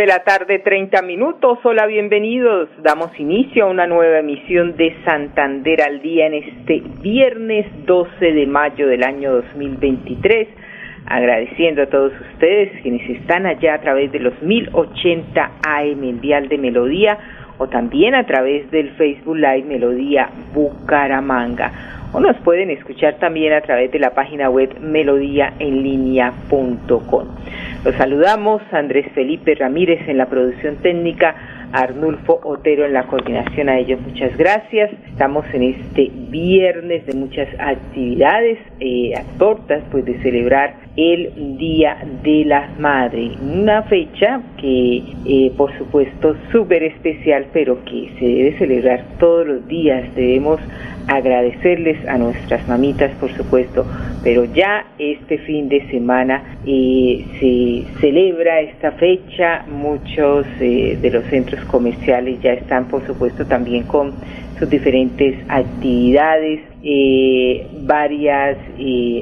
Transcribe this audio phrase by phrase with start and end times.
[0.00, 1.58] De la tarde, 30 minutos.
[1.62, 2.70] Hola, bienvenidos.
[2.82, 8.46] Damos inicio a una nueva emisión de Santander al día en este viernes 12 de
[8.46, 10.48] mayo del año 2023.
[11.04, 16.48] Agradeciendo a todos ustedes quienes están allá a través de los 1080 AM, el dial
[16.48, 17.18] de Melodía,
[17.58, 21.72] o también a través del Facebook Live Melodía Bucaramanga.
[22.14, 27.26] O nos pueden escuchar también a través de la página web melodíaenlínea.com.
[27.82, 31.34] Los saludamos, Andrés Felipe Ramírez en la producción técnica,
[31.72, 33.70] Arnulfo Otero en la coordinación.
[33.70, 34.90] A ellos muchas gracias.
[35.06, 41.96] Estamos en este viernes de muchas actividades, eh, a tortas, pues de celebrar el Día
[42.22, 43.30] de la Madre.
[43.40, 49.66] Una fecha que, eh, por supuesto, súper especial, pero que se debe celebrar todos los
[49.68, 50.14] días.
[50.14, 50.60] Debemos
[51.10, 53.84] agradecerles a nuestras mamitas, por supuesto,
[54.22, 61.24] pero ya este fin de semana eh, se celebra esta fecha, muchos eh, de los
[61.24, 64.12] centros comerciales ya están, por supuesto, también con
[64.58, 68.56] sus diferentes actividades, eh, varias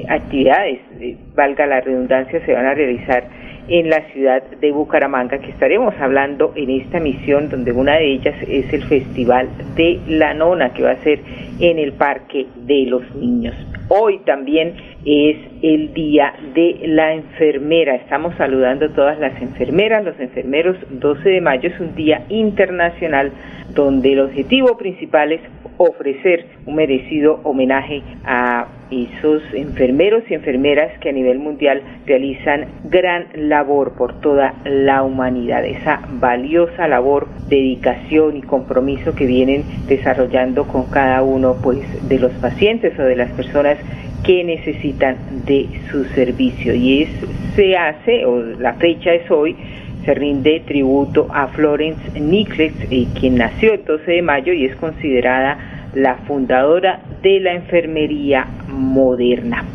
[0.09, 0.79] actividades,
[1.35, 3.23] valga la redundancia, se van a realizar
[3.69, 8.35] en la ciudad de Bucaramanga, que estaremos hablando en esta misión, donde una de ellas
[8.47, 11.19] es el Festival de la Nona, que va a ser
[11.59, 13.55] en el Parque de los Niños.
[13.89, 17.95] Hoy también es el Día de la Enfermera.
[17.95, 20.77] Estamos saludando a todas las enfermeras, los enfermeros.
[20.89, 23.31] 12 de mayo es un día internacional
[23.73, 25.41] donde el objetivo principal es
[25.77, 33.27] ofrecer un merecido homenaje a esos enfermeros y enfermeras que a nivel mundial realizan gran
[33.35, 40.89] labor por toda la humanidad, esa valiosa labor, dedicación y compromiso que vienen desarrollando con
[40.89, 43.77] cada uno pues de los pacientes o de las personas
[44.23, 46.73] que necesitan de su servicio.
[46.73, 47.09] Y es
[47.55, 49.55] se hace o la fecha es hoy
[50.05, 54.75] se rinde tributo a Florence Nichols, eh, quien nació el 12 de mayo y es
[54.77, 59.65] considerada la fundadora de la enfermería moderna.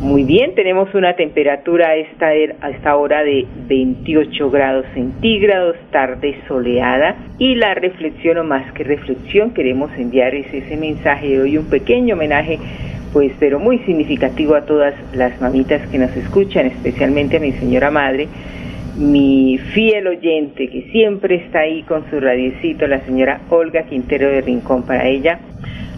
[0.00, 5.76] Muy bien, tenemos una temperatura a esta, er, a esta hora de 28 grados centígrados,
[5.90, 11.42] tarde soleada y la reflexión o más que reflexión queremos enviar es ese mensaje de
[11.42, 12.58] hoy, un pequeño homenaje
[13.12, 17.90] pues pero muy significativo a todas las mamitas que nos escuchan, especialmente a mi señora
[17.90, 18.28] madre,
[19.00, 24.42] mi fiel oyente que siempre está ahí con su radiecito, la señora Olga Quintero de
[24.42, 25.40] Rincón para ella.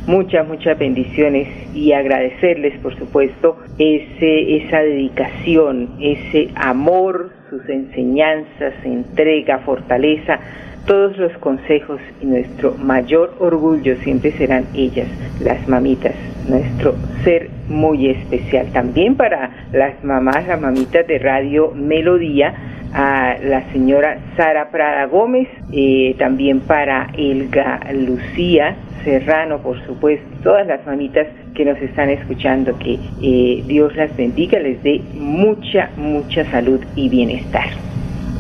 [0.06, 9.58] Muchas, muchas bendiciones y agradecerles, por supuesto, ese, esa dedicación, ese amor, sus enseñanzas, entrega,
[9.58, 10.38] fortaleza,
[10.86, 15.08] todos los consejos y nuestro mayor orgullo siempre serán ellas,
[15.40, 16.14] las mamitas,
[16.48, 16.94] nuestro
[17.24, 18.66] ser muy especial.
[18.72, 22.54] También para las mamás, las mamitas de Radio Melodía,
[22.94, 30.66] a la señora Sara Prada Gómez, eh, también para Elga Lucía Serrano, por supuesto, todas
[30.66, 36.44] las mamitas que nos están escuchando, que eh, Dios las bendiga, les dé mucha, mucha
[36.50, 37.91] salud y bienestar.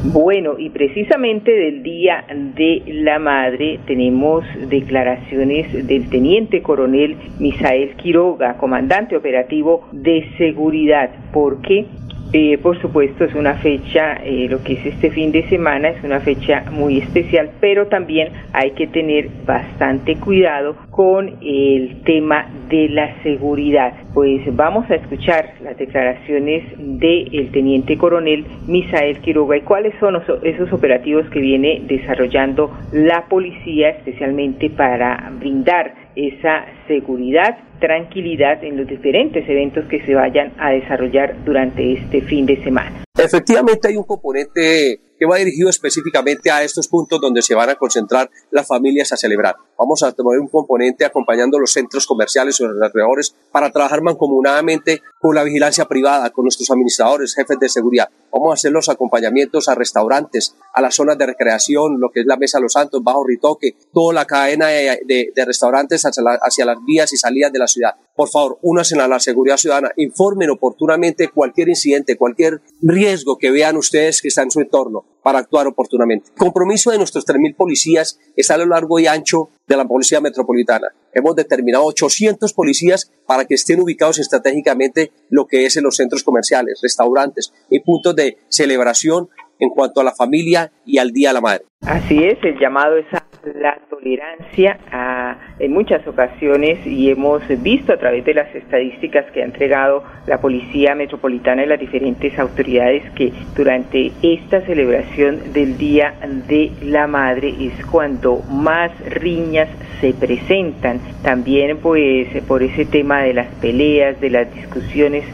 [0.04, 8.56] Bueno, y precisamente del Día de la Madre tenemos declaraciones del Teniente Coronel Misael Quiroga,
[8.58, 11.86] comandante operativo de seguridad, porque
[12.34, 16.02] eh, por supuesto, es una fecha, eh, lo que es este fin de semana, es
[16.02, 22.88] una fecha muy especial, pero también hay que tener bastante cuidado con el tema de
[22.88, 23.92] la seguridad.
[24.14, 30.72] Pues vamos a escuchar las declaraciones del teniente coronel Misael Quiroga y cuáles son esos
[30.72, 39.48] operativos que viene desarrollando la policía, especialmente para brindar esa seguridad, tranquilidad en los diferentes
[39.48, 43.04] eventos que se vayan a desarrollar durante este fin de semana.
[43.14, 47.74] Efectivamente hay un componente que va dirigido específicamente a estos puntos donde se van a
[47.74, 49.54] concentrar las familias a celebrar.
[49.78, 55.02] Vamos a tener un componente acompañando los centros comerciales o los alrededores para trabajar mancomunadamente
[55.20, 58.08] con la vigilancia privada, con nuestros administradores, jefes de seguridad.
[58.32, 62.26] Vamos a hacer los acompañamientos a restaurantes, a las zonas de recreación, lo que es
[62.26, 67.12] la Mesa de los Santos, Bajo Ritoque, toda la cadena de, restaurantes hacia las vías
[67.12, 67.94] y salidas de la ciudad.
[68.14, 73.76] Por favor, únanse a la seguridad ciudadana, informen oportunamente cualquier incidente, cualquier riesgo que vean
[73.76, 76.30] ustedes que está en su entorno para actuar oportunamente.
[76.30, 80.20] El compromiso de nuestros 3.000 policías está a lo largo y ancho de la Policía
[80.20, 80.88] Metropolitana.
[81.14, 86.24] Hemos determinado 800 policías para que estén ubicados estratégicamente lo que es en los centros
[86.24, 91.34] comerciales, restaurantes y puntos de celebración en cuanto a la familia y al Día de
[91.34, 91.64] la Madre.
[91.82, 93.24] Así es, el llamado es a
[93.54, 99.42] la tolerancia a, en muchas ocasiones y hemos visto a través de las estadísticas que
[99.42, 106.14] ha entregado la Policía Metropolitana y las diferentes autoridades que durante esta celebración del Día
[106.48, 109.68] de la Madre es cuando más riñas
[110.00, 111.00] se presentan.
[111.22, 115.24] También pues por ese tema de las peleas, de las discusiones,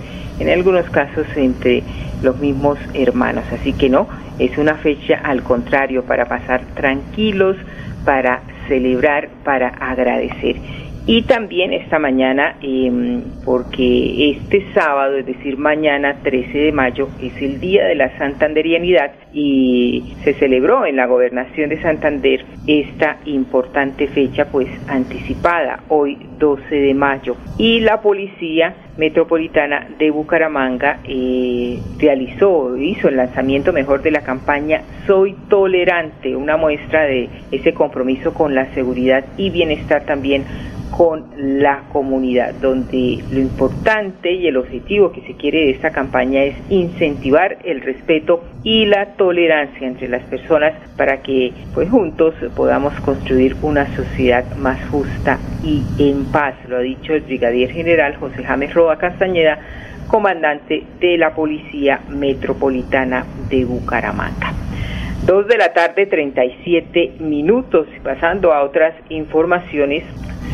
[0.41, 1.83] en algunos casos entre
[2.23, 3.45] los mismos hermanos.
[3.53, 4.09] Así que no,
[4.39, 7.57] es una fecha al contrario para pasar tranquilos,
[8.09, 10.57] para celebrar, para agradecer.
[11.07, 17.37] Y también esta mañana, em, porque este sábado, es decir, mañana 13 de mayo, es
[17.43, 24.07] el Día de la Santanderianidad y se celebró en la gobernación de Santander esta importante
[24.07, 27.37] fecha, pues anticipada, hoy 12 de mayo.
[27.59, 34.83] Y la Policía Metropolitana de Bucaramanga eh, realizó, hizo el lanzamiento mejor de la campaña
[35.07, 40.45] Soy Tolerante, una muestra de ese compromiso con la seguridad y bienestar también
[40.91, 46.43] con la comunidad, donde lo importante y el objetivo que se quiere de esta campaña
[46.43, 52.93] es incentivar el respeto y la tolerancia entre las personas para que pues juntos podamos
[53.01, 58.43] construir una sociedad más justa y en paz, lo ha dicho el brigadier general José
[58.43, 59.59] James Roa Castañeda,
[60.09, 64.55] comandante de la Policía Metropolitana de Bucaramanga.
[65.25, 67.87] Dos de la tarde, 37 minutos.
[68.03, 70.05] Pasando a otras informaciones,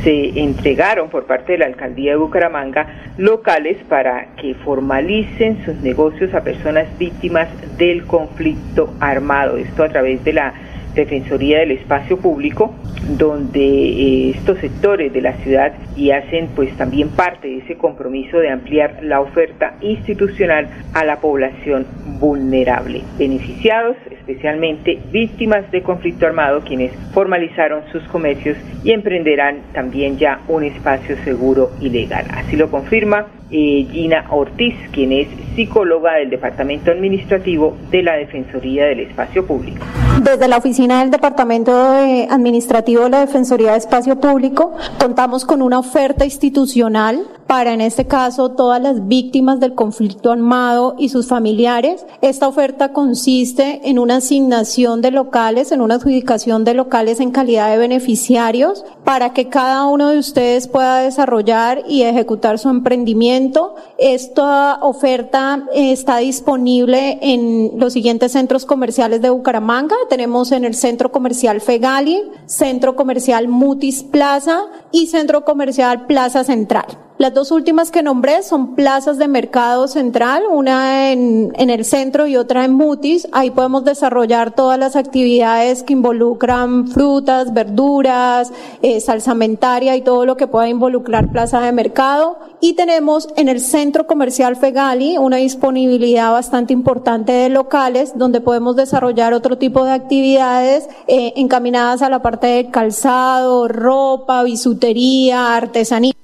[0.04, 2.86] se entregaron por parte de la alcaldía de Bucaramanga
[3.16, 7.48] locales para que formalicen sus negocios a personas víctimas
[7.78, 9.56] del conflicto armado.
[9.56, 10.52] Esto a través de la
[10.94, 12.74] Defensoría del Espacio Público,
[13.18, 18.38] donde eh, estos sectores de la ciudad y hacen pues también parte de ese compromiso
[18.38, 21.86] de ampliar la oferta institucional a la población
[22.20, 23.02] vulnerable.
[23.18, 30.64] Beneficiados, especialmente víctimas de conflicto armado, quienes formalizaron sus comercios y emprenderán también ya un
[30.64, 32.24] espacio seguro y legal.
[32.30, 38.86] Así lo confirma eh, Gina Ortiz, quien es psicóloga del Departamento Administrativo de la Defensoría
[38.86, 39.84] del Espacio Público.
[40.22, 45.78] Desde la oficina del Departamento Administrativo de la Defensoría de Espacio Público contamos con una
[45.78, 52.06] oferta institucional para, en este caso, todas las víctimas del conflicto armado y sus familiares.
[52.22, 57.70] Esta oferta consiste en una asignación de locales, en una adjudicación de locales en calidad
[57.70, 63.74] de beneficiarios para que cada uno de ustedes pueda desarrollar y ejecutar su emprendimiento.
[63.98, 69.96] Esta oferta está disponible en los siguientes centros comerciales de Bucaramanga.
[70.08, 77.03] Tenemos en el Centro Comercial Fegali, Centro Comercial Mutis Plaza y Centro Comercial Plaza Central.
[77.16, 82.26] Las dos últimas que nombré son plazas de mercado central, una en, en, el centro
[82.26, 83.28] y otra en Mutis.
[83.30, 88.52] Ahí podemos desarrollar todas las actividades que involucran frutas, verduras,
[88.82, 92.36] eh, salsamentaria y todo lo que pueda involucrar plaza de mercado.
[92.60, 98.74] Y tenemos en el centro comercial Fegali una disponibilidad bastante importante de locales donde podemos
[98.74, 106.14] desarrollar otro tipo de actividades eh, encaminadas a la parte de calzado, ropa, bisutería, artesanía.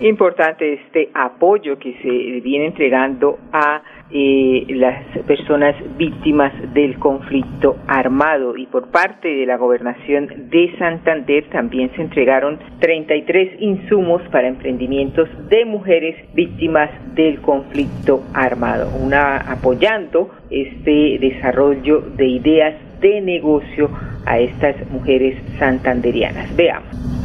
[0.00, 8.56] Importante este apoyo que se viene entregando a eh, las personas víctimas del conflicto armado
[8.56, 15.28] y por parte de la gobernación de Santander también se entregaron 33 insumos para emprendimientos
[15.48, 23.90] de mujeres víctimas del conflicto armado, una apoyando este desarrollo de ideas de negocio
[24.24, 26.54] a estas mujeres santanderianas.
[26.56, 27.17] Veamos.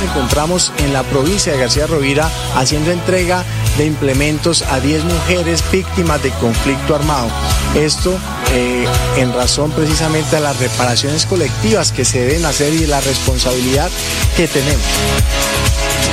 [0.00, 3.44] Encontramos en la provincia de García Rovira haciendo entrega
[3.76, 7.28] de implementos a 10 mujeres víctimas de conflicto armado.
[7.74, 8.18] Esto
[8.52, 8.86] eh,
[9.16, 13.90] en razón precisamente a las reparaciones colectivas que se deben hacer y la responsabilidad
[14.36, 14.82] que tenemos.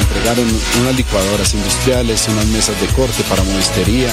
[0.02, 0.48] entregaron
[0.82, 4.10] unas licuadoras industriales, unas mesas de corte para monestería,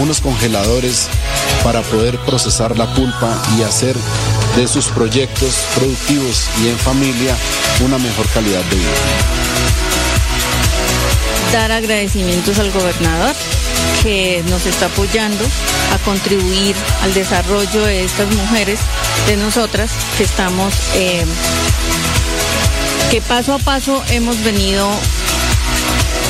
[0.00, 1.08] unos congeladores
[1.64, 3.96] para poder procesar la pulpa y hacer
[4.56, 7.36] de sus proyectos productivos y en familia
[7.84, 8.90] una mejor calidad de vida.
[11.52, 13.34] Dar agradecimientos al gobernador
[14.02, 15.44] que nos está apoyando
[15.92, 18.80] a contribuir al desarrollo de estas mujeres
[19.26, 21.24] de nosotras que estamos, eh,
[23.10, 24.88] que paso a paso hemos venido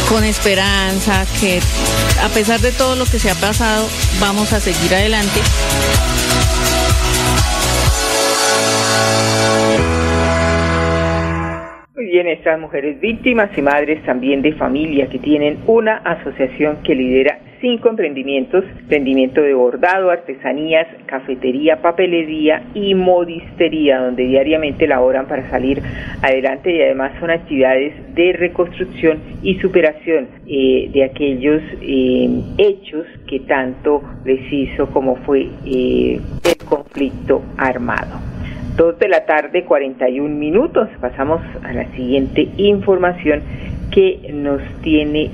[0.08, 1.60] con esperanza, que
[2.22, 5.40] a pesar de todo lo que se ha pasado, vamos a seguir adelante.
[12.22, 17.38] Bien, estas mujeres víctimas y madres también de familia que tienen una asociación que lidera
[17.62, 25.80] cinco emprendimientos, emprendimiento de bordado, artesanías, cafetería, papelería y modistería, donde diariamente laboran para salir
[26.20, 33.40] adelante y además son actividades de reconstrucción y superación eh, de aquellos eh, hechos que
[33.40, 38.29] tanto les hizo como fue eh, el conflicto armado.
[38.76, 40.88] Dos de la tarde, 41 minutos.
[41.00, 43.42] Pasamos a la siguiente información
[43.90, 45.30] que nos tiene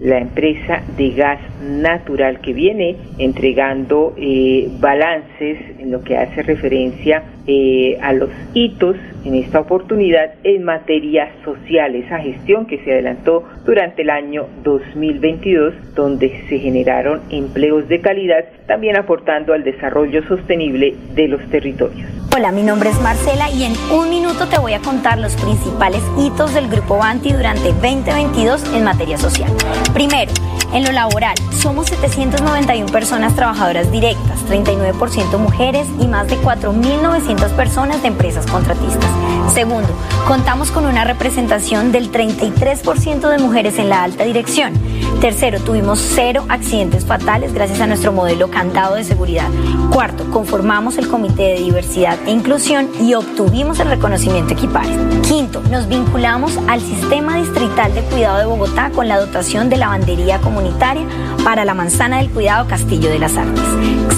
[0.00, 7.22] La empresa de gas natural que viene entregando eh, balances en lo que hace referencia
[7.46, 13.44] eh, a los hitos en esta oportunidad en materia social, esa gestión que se adelantó
[13.64, 20.94] durante el año 2022, donde se generaron empleos de calidad, también aportando al desarrollo sostenible
[21.14, 22.08] de los territorios.
[22.36, 26.02] Hola, mi nombre es Marcela y en un minuto te voy a contar los principales
[26.18, 29.55] hitos del Grupo Banti durante 2022 en materia social.
[29.92, 30.32] Primero,
[30.72, 38.02] en lo laboral, somos 791 personas trabajadoras directas, 39% mujeres y más de 4.900 personas
[38.02, 39.10] de empresas contratistas.
[39.52, 39.88] Segundo,
[40.26, 44.74] contamos con una representación del 33% de mujeres en la alta dirección.
[45.20, 49.48] Tercero, tuvimos cero accidentes fatales gracias a nuestro modelo candado de seguridad.
[49.90, 54.98] Cuarto, conformamos el Comité de Diversidad e Inclusión y obtuvimos el reconocimiento equipares.
[55.26, 60.38] Quinto, nos vinculamos al Sistema Distrital de Cuidado de Bogotá con la dotación de lavandería
[60.56, 61.06] comunitaria
[61.44, 63.62] para la Manzana del Cuidado Castillo de las Artes.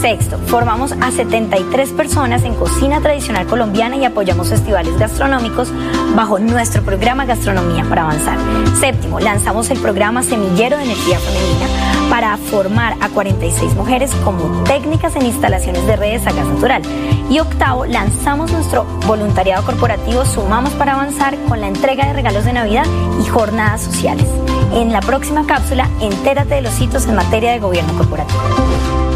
[0.01, 5.73] Sexto, formamos a 73 personas en cocina tradicional colombiana y apoyamos festivales gastronómicos
[6.15, 8.39] bajo nuestro programa Gastronomía para Avanzar.
[8.79, 11.67] Séptimo, lanzamos el programa Semillero de Energía Femenina
[12.09, 16.83] para formar a 46 mujeres como técnicas en instalaciones de redes a gas natural.
[17.29, 22.53] Y octavo, lanzamos nuestro voluntariado corporativo Sumamos para Avanzar con la entrega de regalos de
[22.53, 22.87] Navidad
[23.21, 24.27] y jornadas sociales.
[24.73, 29.08] En la próxima cápsula, entérate de los hitos en materia de gobierno corporativo.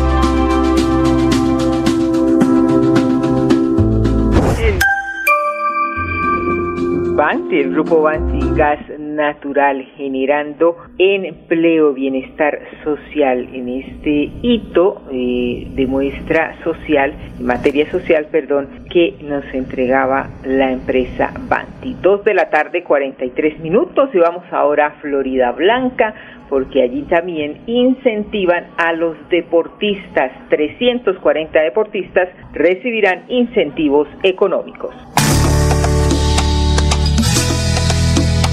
[7.15, 15.87] Banti, el grupo Banti Gas Natural, generando empleo, bienestar social en este hito eh, de
[15.87, 21.95] muestra social, en materia social, perdón, que nos entregaba la empresa Banti.
[22.01, 26.15] Dos de la tarde, 43 minutos, y vamos ahora a Florida Blanca,
[26.49, 30.33] porque allí también incentivan a los deportistas.
[30.49, 34.95] 340 deportistas recibirán incentivos económicos.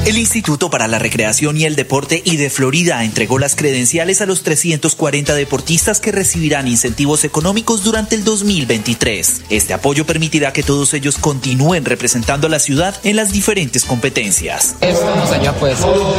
[0.10, 4.26] El Instituto para la Recreación y el Deporte y de Florida entregó las credenciales a
[4.26, 9.42] los 340 deportistas que recibirán incentivos económicos durante el 2023.
[9.52, 14.78] Este apoyo permitirá que todos ellos continúen representando a la ciudad en las diferentes competencias.
[14.82, 15.78] Esto nos ayuda pues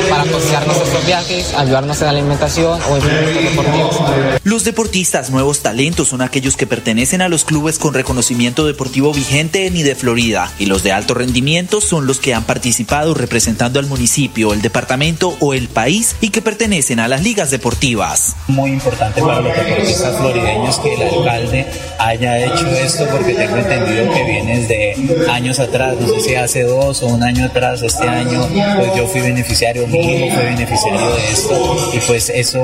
[0.09, 3.02] para costear nuestros viajes, ayudarnos en la alimentación o en
[3.44, 3.97] deportivos.
[4.44, 9.66] Los deportistas nuevos talentos son aquellos que pertenecen a los clubes con reconocimiento deportivo vigente
[9.66, 13.79] en y de Florida y los de alto rendimiento son los que han participado representando
[13.80, 18.37] al municipio, el departamento o el país y que pertenecen a las ligas deportivas.
[18.49, 21.66] Muy importante para los deportistas florideños que el alcalde
[21.99, 26.62] haya hecho esto porque tengo entendido que vienes de años atrás, no sé si hace
[26.62, 28.46] dos o un año atrás, este año,
[28.76, 32.62] pues yo fui beneficiario, mi hijo fue beneficiario de esto y pues eso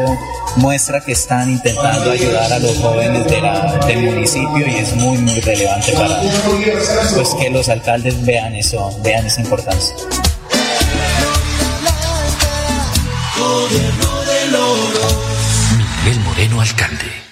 [0.57, 5.19] muestra que están intentando ayudar a los jóvenes de la, del municipio y es muy
[5.19, 6.21] muy relevante para
[7.15, 9.95] pues que los alcaldes vean eso, vean esa importancia.
[16.05, 17.27] Miguel Moreno, alcalde.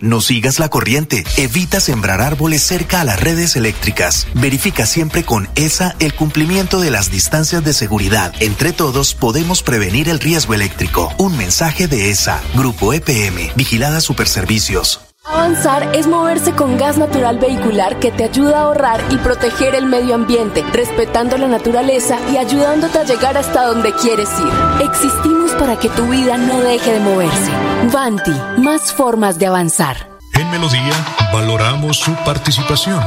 [0.00, 1.24] No sigas la corriente.
[1.36, 4.26] Evita sembrar árboles cerca a las redes eléctricas.
[4.34, 8.34] Verifica siempre con ESA el cumplimiento de las distancias de seguridad.
[8.40, 11.12] Entre todos podemos prevenir el riesgo eléctrico.
[11.18, 15.05] Un mensaje de ESA, Grupo EPM, Vigilada Superservicios.
[15.28, 19.86] Avanzar es moverse con gas natural vehicular que te ayuda a ahorrar y proteger el
[19.86, 24.86] medio ambiente, respetando la naturaleza y ayudándote a llegar hasta donde quieres ir.
[24.86, 27.50] Existimos para que tu vida no deje de moverse.
[27.92, 30.16] Vanti, más formas de avanzar.
[30.32, 30.94] En Melodía
[31.32, 33.00] valoramos su participación.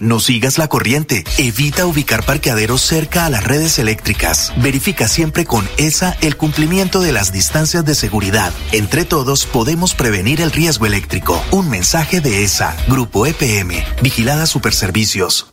[0.00, 1.24] No sigas la corriente.
[1.38, 4.52] Evita ubicar parqueaderos cerca a las redes eléctricas.
[4.56, 8.52] Verifica siempre con ESA el cumplimiento de las distancias de seguridad.
[8.72, 11.42] Entre todos podemos prevenir el riesgo eléctrico.
[11.50, 15.52] Un mensaje de ESA, Grupo EPM, Vigilada Superservicios.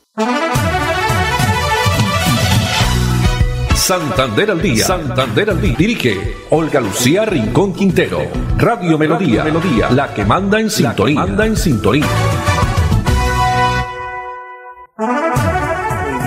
[3.75, 4.85] Santander al día.
[4.85, 5.75] Santander al día.
[5.77, 8.19] Dirige Olga Lucía Rincón Quintero.
[8.57, 9.43] Radio Melodía.
[9.43, 9.91] Melodía.
[9.91, 11.19] La que manda en sintonía.
[11.19, 12.07] Manda en sintonía.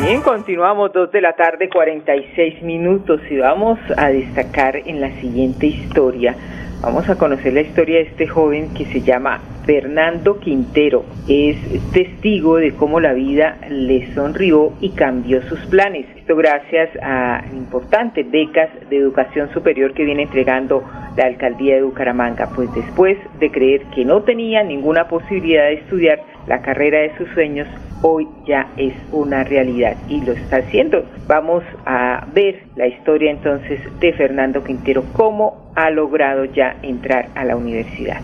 [0.09, 5.67] Bien, continuamos dos de la tarde, 46 minutos y vamos a destacar en la siguiente
[5.67, 6.35] historia.
[6.81, 11.05] Vamos a conocer la historia de este joven que se llama Fernando Quintero.
[11.29, 11.59] Es
[11.93, 16.07] testigo de cómo la vida le sonrió y cambió sus planes.
[16.17, 20.85] Esto gracias a importantes becas de educación superior que viene entregando
[21.19, 22.49] la alcaldía de Bucaramanga.
[22.57, 27.28] Pues después de creer que no tenía ninguna posibilidad de estudiar la carrera de sus
[27.35, 27.69] sueños,
[28.02, 31.05] hoy ya es una realidad y lo está haciendo.
[31.26, 37.45] Vamos a ver la historia entonces de Fernando Quintero, cómo ha logrado ya entrar a
[37.45, 38.21] la universidad.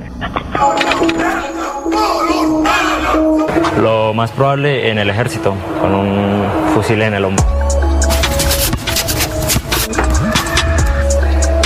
[3.80, 7.44] Lo más probable en el ejército, con un fusil en el hombro.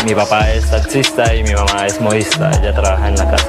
[0.04, 3.46] Mi papá es taxista y mi mamá es modista, ella trabaja en la casa.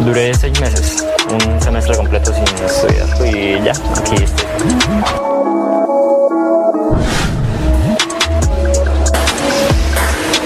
[0.00, 4.46] Duré seis meses, un semestre completo sin estudiar y ya, aquí estoy.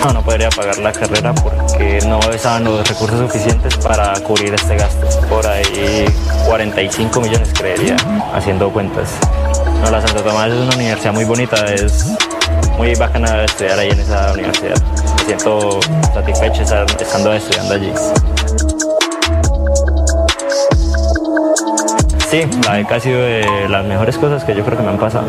[0.05, 4.77] No, no podría pagar la carrera porque no estaban los recursos suficientes para cubrir este
[4.77, 5.07] gasto.
[5.29, 6.07] Por ahí
[6.47, 7.97] 45 millones creería,
[8.33, 9.11] haciendo cuentas.
[9.83, 12.07] No, la Santa Tomás es una universidad muy bonita, es
[12.79, 14.81] muy bacana estudiar ahí en esa universidad.
[15.19, 15.81] Me siento
[16.15, 17.93] satisfecho estando estudiando allí.
[22.31, 24.99] Sí, la beca ha sido de las mejores cosas que yo creo que me han
[24.99, 25.27] pasado.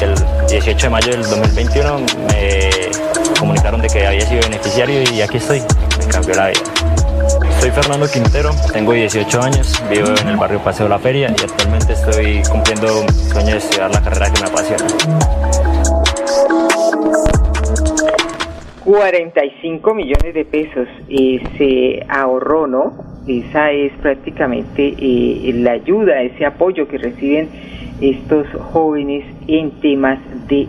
[0.00, 0.14] El
[0.48, 2.70] 18 de mayo del 2021 me
[3.40, 5.60] comunicaron de que había sido beneficiario y aquí estoy.
[5.98, 6.60] Me cambió la vida.
[7.58, 11.94] Soy Fernando Quintero, tengo 18 años, vivo en el barrio Paseo La Feria y actualmente
[11.94, 15.61] estoy cumpliendo mi sueño de estudiar la carrera que me apasiona.
[18.84, 22.92] 45 millones de pesos eh, se ahorró, ¿no?
[23.28, 27.48] Esa es prácticamente eh, la ayuda, ese apoyo que reciben
[28.00, 30.18] estos jóvenes en temas
[30.48, 30.62] de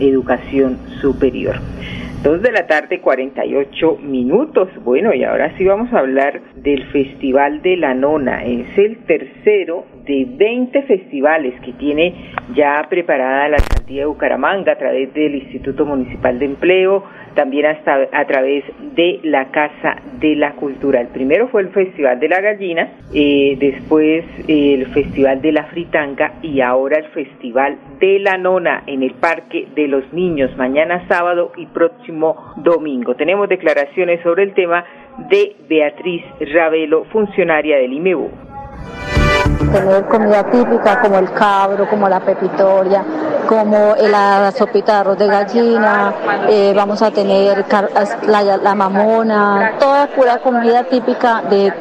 [0.00, 1.56] educación, superior.
[2.22, 4.68] Dos de la tarde, 48 minutos.
[4.82, 8.42] Bueno, y ahora sí vamos a hablar del Festival de la Nona.
[8.44, 14.78] Es el tercero de 20 festivales que tiene ya preparada la alcaldía de Bucaramanga a
[14.78, 17.04] través del Instituto Municipal de Empleo,
[17.36, 18.64] también hasta a través
[18.96, 21.00] de la Casa de la Cultura.
[21.00, 26.32] El primero fue el Festival de la Gallina, eh, después el Festival de la Fritanga
[26.42, 31.52] y ahora el Festival de la Nona en el Parque de los Niños, mañana sábado
[31.56, 33.14] y próximo domingo.
[33.14, 34.84] Tenemos declaraciones sobre el tema
[35.30, 38.45] de Beatriz Ravelo, funcionaria del IMEBU
[39.72, 43.04] tener comida típica como el cabro, como la pepitoria,
[43.48, 46.14] como la sopita de arroz de gallina,
[46.48, 47.64] eh, vamos a tener
[48.26, 51.72] la, la mamona, toda pura comida típica de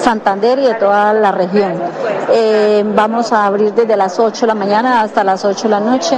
[0.00, 1.74] Santander y de toda la región.
[2.32, 5.80] Eh, vamos a abrir desde las 8 de la mañana hasta las 8 de la
[5.80, 6.16] noche.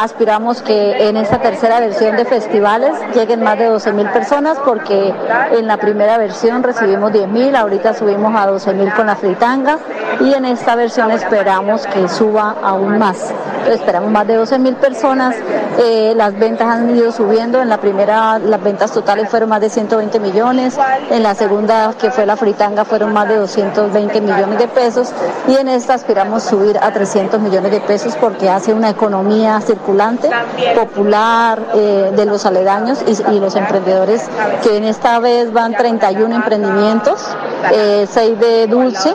[0.00, 5.12] Aspiramos que en esta tercera versión de festivales lleguen más de 12 mil personas porque
[5.52, 9.78] en la primera versión recibimos 10 mil, ahorita subimos a 12 mil con la fritanga
[10.20, 13.32] y en esta versión esperamos que suba aún más.
[13.66, 15.36] Esperamos más de 12 mil personas.
[15.78, 17.60] Eh, las ventas han ido subiendo.
[17.60, 20.78] En la primera, las ventas totales fueron más de 120 millones.
[21.10, 25.12] En la segunda, que fue la fritanga, fueron más de 220 millones de pesos.
[25.48, 30.28] Y en esta aspiramos subir a 300 millones de pesos porque hace una economía circulante,
[30.74, 34.28] popular, eh, de los aledaños y, los emprendedores,
[34.62, 37.24] que en esta vez van 31 emprendimientos,
[37.72, 39.14] eh, 6 de dulce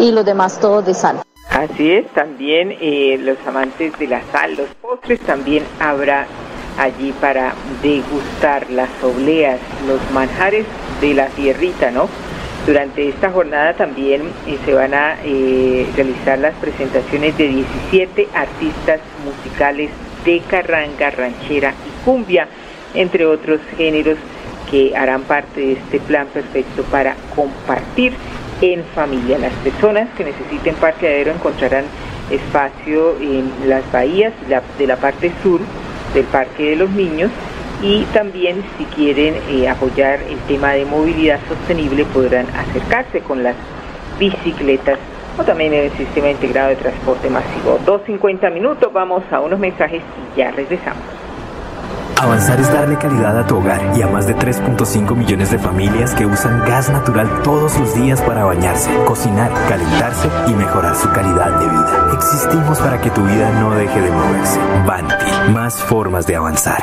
[0.00, 1.20] y los demás todos de sal.
[1.50, 6.26] Así es, también eh, los amantes de la sal, los postres también habrá
[6.78, 10.66] allí para degustar las obleas, los manjares
[11.00, 12.08] de la tierrita, ¿no?
[12.68, 19.00] Durante esta jornada también eh, se van a eh, realizar las presentaciones de 17 artistas
[19.24, 19.88] musicales
[20.26, 22.46] de carranga, ranchera y cumbia,
[22.92, 24.18] entre otros géneros
[24.70, 28.12] que harán parte de este plan perfecto para compartir
[28.60, 29.38] en familia.
[29.38, 31.86] Las personas que necesiten parqueadero encontrarán
[32.30, 34.34] espacio en las bahías
[34.78, 35.62] de la parte sur
[36.12, 37.30] del Parque de los Niños
[37.82, 43.54] y también si quieren eh, apoyar el tema de movilidad sostenible podrán acercarse con las
[44.18, 44.98] bicicletas
[45.38, 47.78] o también en el sistema integrado de transporte masivo.
[47.86, 51.02] 2.50 minutos, vamos a unos mensajes y ya regresamos.
[52.20, 56.16] Avanzar es darle calidad a tu hogar y a más de 3.5 millones de familias
[56.16, 61.60] que usan gas natural todos los días para bañarse, cocinar, calentarse y mejorar su calidad
[61.60, 62.10] de vida.
[62.14, 64.58] Existimos para que tu vida no deje de moverse.
[64.84, 66.82] Banti, más formas de avanzar.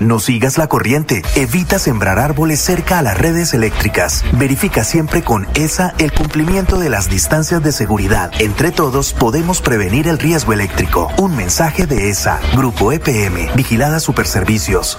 [0.00, 1.22] No sigas la corriente.
[1.34, 4.24] Evita sembrar árboles cerca a las redes eléctricas.
[4.32, 8.30] Verifica siempre con ESA el cumplimiento de las distancias de seguridad.
[8.38, 11.10] Entre todos podemos prevenir el riesgo eléctrico.
[11.18, 14.98] Un mensaje de ESA, Grupo EPM, Vigilada Superservicios.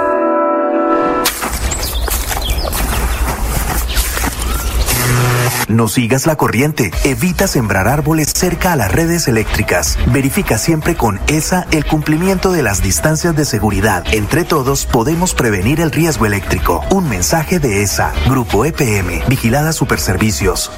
[5.71, 6.91] No sigas la corriente.
[7.05, 9.97] Evita sembrar árboles cerca a las redes eléctricas.
[10.07, 14.03] Verifica siempre con ESA el cumplimiento de las distancias de seguridad.
[14.11, 16.83] Entre todos podemos prevenir el riesgo eléctrico.
[16.91, 20.71] Un mensaje de ESA, Grupo EPM, Vigilada Superservicios.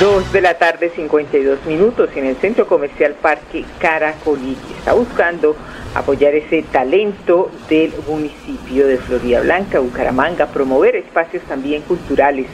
[0.00, 4.56] Dos de la tarde, 52 minutos, en el Centro Comercial Parque Caracolí.
[4.78, 5.54] Está buscando
[5.94, 12.46] apoyar ese talento del municipio de Florida Blanca, Bucaramanga, promover espacios también culturales.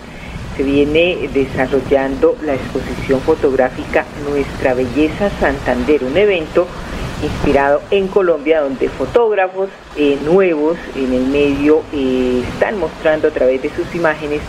[0.56, 6.66] Se viene desarrollando la exposición fotográfica Nuestra Belleza Santander, un evento
[7.22, 13.62] inspirado en Colombia donde fotógrafos eh, nuevos en el medio eh, están mostrando a través
[13.62, 14.40] de sus imágenes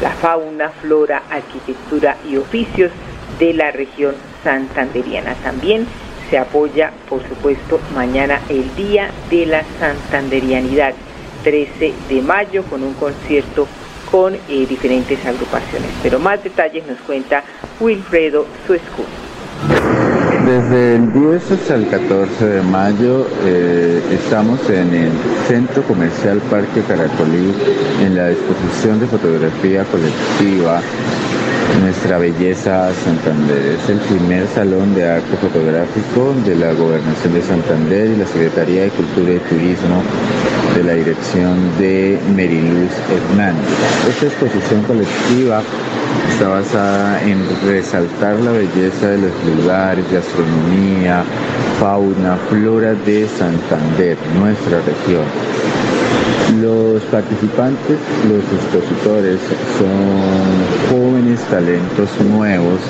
[0.00, 2.90] la fauna, flora, arquitectura y oficios
[3.38, 5.34] de la región santanderiana.
[5.42, 5.86] También
[6.30, 10.94] se apoya, por supuesto, mañana el Día de la Santanderianidad,
[11.42, 13.66] 13 de mayo, con un concierto
[14.10, 15.90] con eh, diferentes agrupaciones.
[16.02, 17.42] Pero más detalles nos cuenta
[17.80, 19.04] Wilfredo Suescu.
[20.46, 25.12] Desde el 10 hasta el 14 de mayo eh, estamos en el
[25.46, 27.54] Centro Comercial Parque Caracolí
[28.00, 30.80] en la exposición de fotografía colectiva
[31.78, 33.78] nuestra Belleza Santander.
[33.78, 38.82] Es el primer salón de arte fotográfico de la Gobernación de Santander y la Secretaría
[38.82, 40.02] de Cultura y Turismo
[40.74, 43.68] de la dirección de Meriluz Hernández.
[44.08, 45.62] Esta exposición colectiva
[46.32, 51.24] está basada en resaltar la belleza de los lugares, gastronomía,
[51.78, 55.24] fauna, flora de Santander, nuestra región.
[56.58, 57.96] Los participantes,
[58.28, 59.38] los expositores,
[59.78, 62.80] son jóvenes talentos nuevos,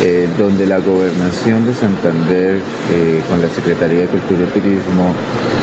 [0.00, 2.60] eh, donde la gobernación de Santander,
[2.92, 5.12] eh, con la Secretaría de Cultura y Turismo,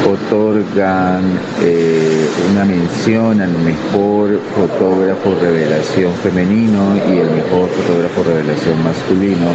[0.06, 1.24] otorgan
[1.62, 9.52] eh, una mención al mejor fotógrafo revelación femenino y el mejor fotógrafo revelación masculino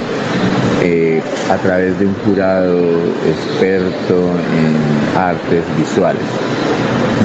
[1.51, 2.79] a través de un jurado
[3.27, 6.23] experto en artes visuales.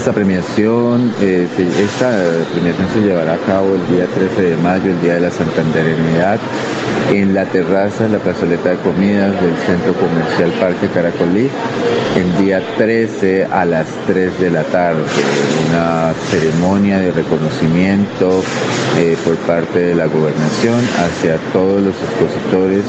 [0.01, 1.47] Esta premiación, eh,
[1.79, 2.09] esta
[2.51, 6.39] premiación se llevará a cabo el día 13 de mayo, el día de la Santanderianidad,
[7.11, 11.51] en la terraza de la plazoleta de comidas del Centro Comercial Parque Caracolí,
[12.15, 15.03] el día 13 a las 3 de la tarde.
[15.69, 18.41] Una ceremonia de reconocimiento
[18.97, 22.85] eh, por parte de la gobernación hacia todos los expositores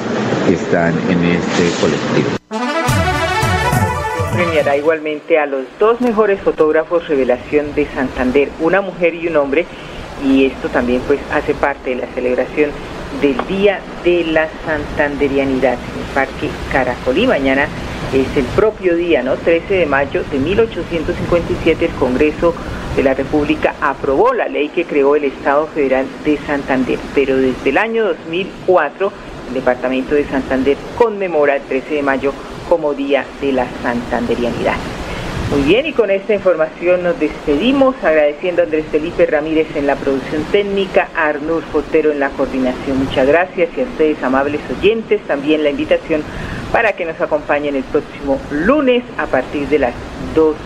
[0.48, 2.61] que están en este colectivo
[4.42, 9.66] premiará igualmente a los dos mejores fotógrafos revelación de Santander, una mujer y un hombre,
[10.24, 12.70] y esto también pues hace parte de la celebración
[13.20, 17.24] del Día de la Santanderianidad en el Parque Caracolí.
[17.28, 17.68] Mañana
[18.12, 19.36] es el propio día, ¿no?
[19.36, 22.52] 13 de mayo de 1857 el Congreso
[22.96, 27.70] de la República aprobó la ley que creó el Estado Federal de Santander, pero desde
[27.70, 29.12] el año 2004
[29.48, 32.32] el Departamento de Santander conmemora el 13 de mayo
[32.72, 34.76] como Día de la Santanderianidad.
[35.50, 39.94] Muy bien, y con esta información nos despedimos, agradeciendo a Andrés Felipe Ramírez en la
[39.94, 42.98] producción técnica, a Arnulfo Fotero en la coordinación.
[42.98, 46.22] Muchas gracias y a ustedes, amables oyentes, también la invitación
[46.72, 49.92] para que nos acompañen el próximo lunes a partir de las
[50.34, 50.56] 2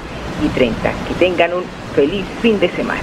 [0.44, 0.92] y 30.
[1.08, 1.64] Que tengan un
[1.96, 3.02] feliz fin de semana.